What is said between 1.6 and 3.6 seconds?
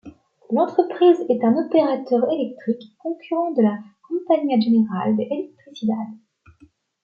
opérateur électrique, concurrent